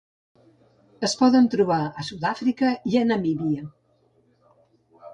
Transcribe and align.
Es 1.07 1.13
poden 1.19 1.51
trobar 1.57 1.79
a 1.85 2.07
Sud-àfrica 2.09 2.73
i 2.95 3.07
Namíbia. 3.13 3.71